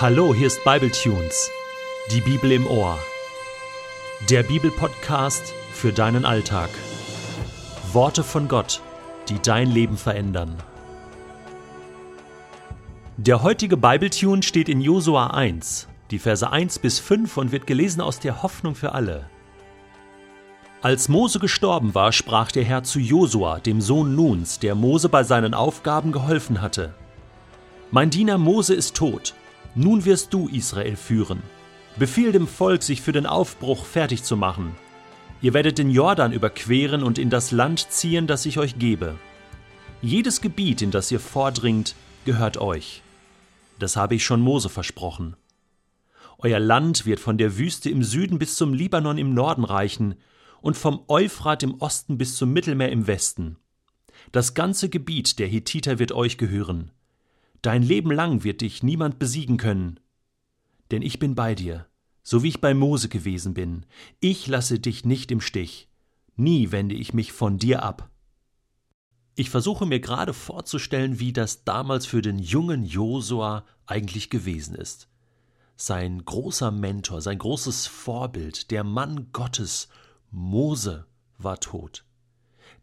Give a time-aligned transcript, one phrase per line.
[0.00, 1.50] Hallo, hier ist Bibletunes,
[2.10, 2.98] die Bibel im Ohr.
[4.30, 6.70] Der Bibelpodcast für deinen Alltag.
[7.92, 8.80] Worte von Gott,
[9.28, 10.56] die dein Leben verändern.
[13.18, 18.00] Der heutige Bibletune steht in Josua 1, die Verse 1 bis 5 und wird gelesen
[18.00, 19.28] aus der Hoffnung für alle.
[20.80, 25.24] Als Mose gestorben war, sprach der Herr zu Josua, dem Sohn Nuns, der Mose bei
[25.24, 26.94] seinen Aufgaben geholfen hatte.
[27.90, 29.34] Mein Diener Mose ist tot,
[29.74, 31.42] nun wirst du Israel führen.
[31.96, 34.74] Befiehl dem Volk, sich für den Aufbruch fertig zu machen.
[35.42, 39.16] Ihr werdet den Jordan überqueren und in das Land ziehen, das ich euch gebe.
[40.02, 41.94] Jedes Gebiet, in das ihr vordringt,
[42.24, 43.02] gehört euch.
[43.78, 45.36] Das habe ich schon Mose versprochen.
[46.38, 50.14] Euer Land wird von der Wüste im Süden bis zum Libanon im Norden reichen
[50.62, 53.56] und vom Euphrat im Osten bis zum Mittelmeer im Westen.
[54.32, 56.90] Das ganze Gebiet der Hethiter wird euch gehören.
[57.62, 60.00] Dein Leben lang wird dich niemand besiegen können.
[60.90, 61.86] Denn ich bin bei dir,
[62.22, 63.84] so wie ich bei Mose gewesen bin.
[64.18, 65.88] Ich lasse dich nicht im Stich.
[66.36, 68.10] Nie wende ich mich von dir ab.
[69.34, 75.08] Ich versuche mir gerade vorzustellen, wie das damals für den jungen Josua eigentlich gewesen ist.
[75.76, 79.88] Sein großer Mentor, sein großes Vorbild, der Mann Gottes,
[80.30, 81.06] Mose,
[81.38, 82.04] war tot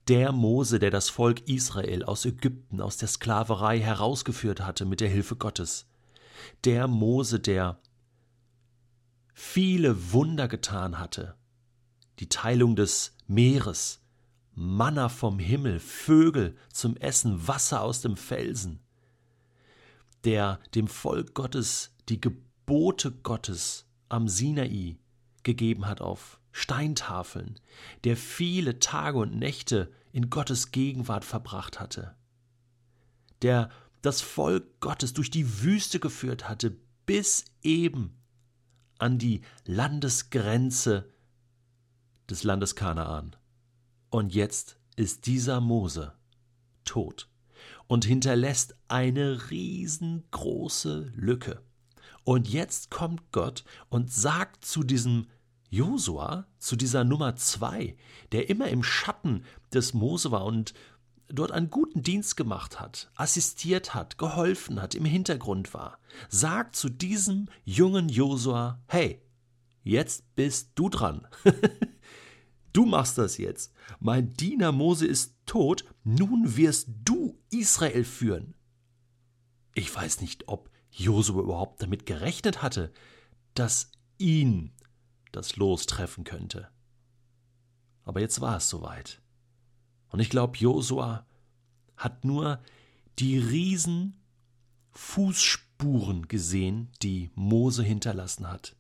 [0.08, 5.10] der Mose, der das Volk Israel aus Ägypten, aus der Sklaverei herausgeführt hatte mit der
[5.10, 5.90] Hilfe Gottes.
[6.64, 7.80] Der Mose, der
[9.34, 11.36] viele Wunder getan hatte.
[12.20, 14.02] Die Teilung des Meeres,
[14.54, 18.80] Manna vom Himmel, Vögel zum Essen, Wasser aus dem Felsen.
[20.24, 24.98] Der dem Volk Gottes die Gebote Gottes am Sinai
[25.44, 27.60] gegeben hat auf Steintafeln,
[28.04, 32.16] der viele Tage und Nächte in Gottes Gegenwart verbracht hatte,
[33.42, 33.70] der
[34.02, 38.18] das Volk Gottes durch die Wüste geführt hatte, bis eben
[39.00, 41.12] an die Landesgrenze
[42.30, 43.36] des Landes Kanaan.
[44.10, 46.14] Und jetzt ist dieser Mose
[46.84, 47.30] tot
[47.88, 51.62] und hinterlässt eine riesengroße Lücke.
[52.24, 55.28] Und jetzt kommt Gott und sagt zu diesem
[55.70, 57.98] Josua zu dieser Nummer zwei,
[58.32, 60.74] der immer im Schatten des Mose war und
[61.30, 66.90] dort einen guten Dienst gemacht hat, assistiert hat, geholfen hat, im Hintergrund war, sagt zu
[66.90, 69.22] diesem jungen Josua, hey,
[69.84, 71.28] jetzt bist du dran.
[72.74, 73.74] du machst das jetzt.
[74.00, 78.54] Mein Diener Mose ist tot, nun wirst du Israel führen.
[79.74, 82.92] Ich weiß nicht, ob Josua überhaupt damit gerechnet hatte,
[83.54, 84.72] dass ihn
[85.32, 86.70] das Los treffen könnte.
[88.04, 89.22] Aber jetzt war es soweit.
[90.10, 91.26] Und ich glaube, Josua
[91.98, 92.62] hat nur
[93.20, 94.16] die riesen
[94.92, 98.76] Fußspuren gesehen, die Mose hinterlassen hat.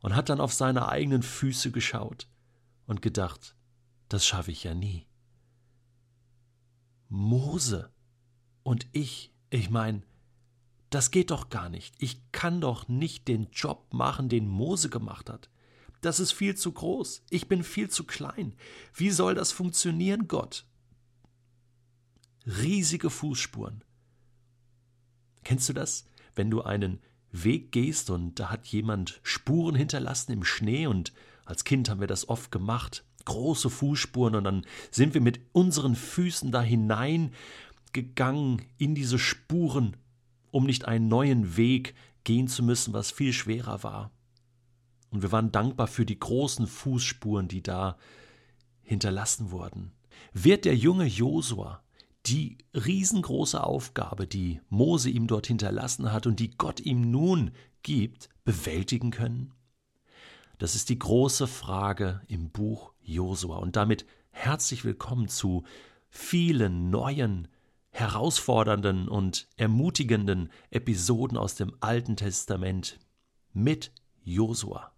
[0.00, 2.28] Und hat dann auf seine eigenen Füße geschaut
[2.86, 3.54] und gedacht,
[4.08, 5.06] das schaffe ich ja nie.
[7.08, 7.92] Mose
[8.62, 10.02] und ich, ich meine,
[10.90, 11.94] das geht doch gar nicht.
[11.98, 15.48] Ich kann doch nicht den Job machen, den Mose gemacht hat.
[16.00, 17.22] Das ist viel zu groß.
[17.30, 18.54] Ich bin viel zu klein.
[18.94, 20.64] Wie soll das funktionieren, Gott?
[22.46, 23.84] Riesige Fußspuren.
[25.44, 26.06] Kennst du das?
[26.34, 27.00] Wenn du einen
[27.32, 31.12] Weg gehst und da hat jemand Spuren hinterlassen im Schnee und
[31.44, 35.94] als Kind haben wir das oft gemacht, große Fußspuren und dann sind wir mit unseren
[35.94, 39.96] Füßen da hineingegangen in diese Spuren
[40.50, 41.94] um nicht einen neuen Weg
[42.24, 44.10] gehen zu müssen, was viel schwerer war.
[45.10, 47.96] Und wir waren dankbar für die großen Fußspuren, die da
[48.82, 49.92] hinterlassen wurden.
[50.32, 51.82] Wird der junge Josua
[52.26, 57.52] die riesengroße Aufgabe, die Mose ihm dort hinterlassen hat und die Gott ihm nun
[57.82, 59.52] gibt, bewältigen können?
[60.58, 63.56] Das ist die große Frage im Buch Josua.
[63.56, 65.64] Und damit herzlich willkommen zu
[66.10, 67.48] vielen neuen
[67.90, 72.98] herausfordernden und ermutigenden Episoden aus dem Alten Testament
[73.52, 73.92] mit
[74.24, 74.92] Josua.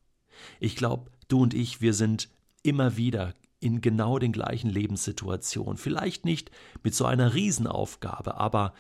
[0.61, 2.29] Ich glaube, du und ich, wir sind
[2.62, 5.77] immer wieder in genau den gleichen Lebenssituationen.
[5.79, 6.50] Vielleicht nicht
[6.83, 8.75] mit so einer Riesenaufgabe, aber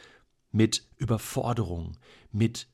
[0.50, 1.96] mit Überforderung,
[2.30, 2.68] mit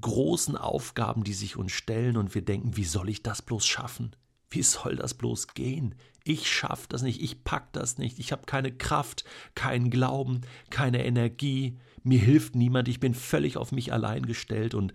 [0.00, 4.14] großen Aufgaben, die sich uns stellen und wir denken, wie soll ich das bloß schaffen?
[4.48, 5.96] Wie soll das bloß gehen?
[6.24, 9.24] Ich schaff das nicht, ich pack das nicht, ich habe keine Kraft,
[9.54, 14.74] keinen Glauben, keine Energie, mir hilft niemand, ich bin völlig auf mich allein gestellt.
[14.74, 14.92] Und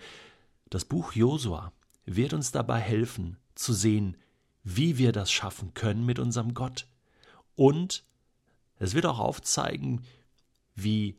[0.69, 1.71] das Buch Josua
[2.05, 4.17] wird uns dabei helfen zu sehen,
[4.63, 6.87] wie wir das schaffen können mit unserem Gott.
[7.55, 8.03] Und
[8.79, 10.03] es wird auch aufzeigen,
[10.75, 11.17] wie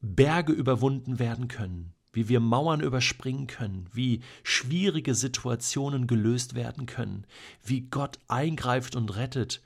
[0.00, 7.26] Berge überwunden werden können, wie wir Mauern überspringen können, wie schwierige Situationen gelöst werden können,
[7.64, 9.62] wie Gott eingreift und rettet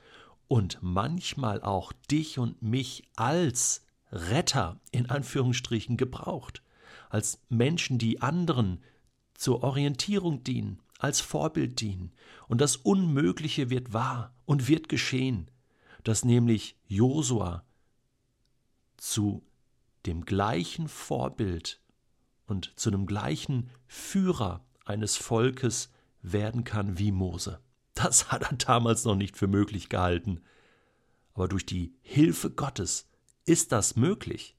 [0.49, 6.63] und manchmal auch dich und mich als Retter in Anführungsstrichen gebraucht,
[7.11, 8.83] als Menschen, die anderen
[9.35, 12.13] zur Orientierung dienen, als Vorbild dienen.
[12.49, 15.51] Und das Unmögliche wird wahr und wird geschehen,
[16.05, 17.65] dass nämlich Josua
[18.97, 19.43] zu
[20.07, 21.81] dem gleichen Vorbild
[22.47, 25.91] und zu dem gleichen Führer eines Volkes
[26.23, 27.61] werden kann wie Mose.
[27.95, 30.43] Das hat er damals noch nicht für möglich gehalten.
[31.35, 33.09] Aber durch die Hilfe Gottes
[33.45, 34.57] ist das möglich.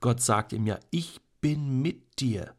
[0.00, 2.54] Gott sagt ihm ja, ich bin mit dir,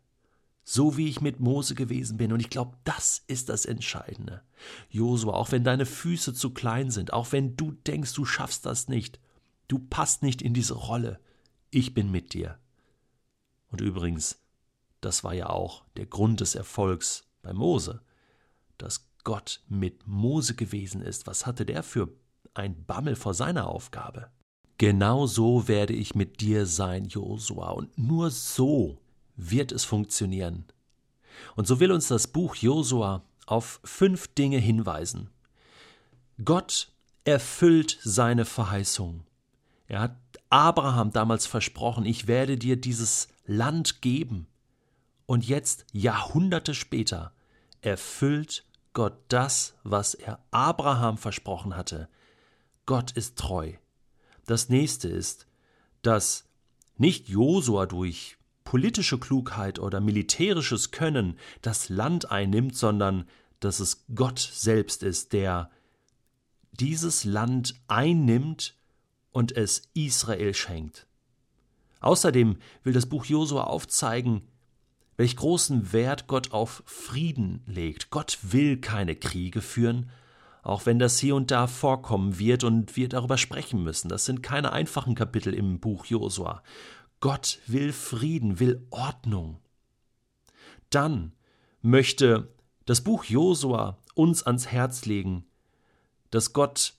[0.63, 2.31] so wie ich mit Mose gewesen bin.
[2.31, 4.43] Und ich glaube, das ist das Entscheidende.
[4.89, 8.87] Josua, auch wenn deine Füße zu klein sind, auch wenn du denkst, du schaffst das
[8.87, 9.19] nicht,
[9.67, 11.19] du passt nicht in diese Rolle,
[11.71, 12.59] ich bin mit dir.
[13.71, 14.39] Und übrigens,
[15.01, 18.01] das war ja auch der Grund des Erfolgs bei Mose,
[18.77, 21.27] dass Gott mit Mose gewesen ist.
[21.27, 22.09] Was hatte der für
[22.53, 24.29] ein Bammel vor seiner Aufgabe?
[24.77, 28.97] Genau so werde ich mit dir sein, Josua, und nur so
[29.35, 30.65] wird es funktionieren.
[31.55, 35.29] Und so will uns das Buch Josua auf fünf Dinge hinweisen.
[36.43, 36.91] Gott
[37.25, 39.25] erfüllt seine Verheißung.
[39.87, 40.15] Er hat
[40.49, 44.47] Abraham damals versprochen, ich werde dir dieses Land geben.
[45.25, 47.33] Und jetzt, Jahrhunderte später,
[47.81, 52.09] erfüllt Gott das, was er Abraham versprochen hatte.
[52.85, 53.73] Gott ist treu.
[54.45, 55.45] Das nächste ist,
[56.01, 56.45] dass
[56.97, 63.27] nicht Josua durch politische Klugheit oder militärisches Können das Land einnimmt, sondern
[63.59, 65.69] dass es Gott selbst ist, der
[66.71, 68.75] dieses Land einnimmt
[69.31, 71.07] und es Israel schenkt.
[72.01, 74.47] Außerdem will das Buch Josua aufzeigen,
[75.17, 78.09] welch großen Wert Gott auf Frieden legt.
[78.09, 80.09] Gott will keine Kriege führen,
[80.63, 84.07] auch wenn das hier und da vorkommen wird und wir darüber sprechen müssen.
[84.07, 86.63] Das sind keine einfachen Kapitel im Buch Josua.
[87.19, 89.59] Gott will Frieden, will Ordnung.
[90.89, 91.33] Dann
[91.81, 92.53] möchte
[92.85, 95.45] das Buch Josua uns ans Herz legen,
[96.31, 96.93] dass Gott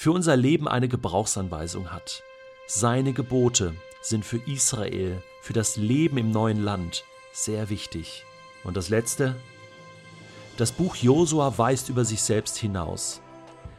[0.00, 2.22] für unser Leben eine Gebrauchsanweisung hat.
[2.66, 8.24] Seine Gebote, sind für Israel, für das Leben im neuen Land sehr wichtig.
[8.64, 9.36] Und das Letzte,
[10.56, 13.20] das Buch Josua weist über sich selbst hinaus.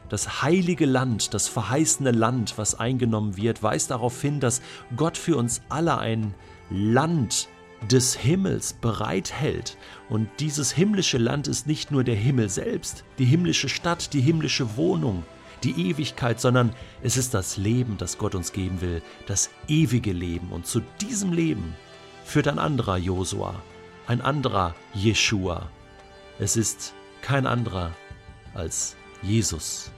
[0.08, 4.62] Das heilige Land, das verheißene Land, was eingenommen wird, weist darauf hin, dass
[4.94, 6.34] Gott für uns alle ein
[6.70, 7.48] Land
[7.90, 9.76] des Himmels bereithält.
[10.08, 14.76] Und dieses himmlische Land ist nicht nur der Himmel selbst, die himmlische Stadt, die himmlische
[14.76, 15.24] Wohnung,
[15.64, 20.50] die Ewigkeit, sondern es ist das Leben, das Gott uns geben will, das ewige Leben.
[20.50, 21.74] Und zu diesem Leben
[22.24, 23.54] führt ein anderer Josua,
[24.06, 25.68] ein anderer Jeshua.
[26.38, 27.92] Es ist kein anderer
[28.54, 29.90] als Jesus.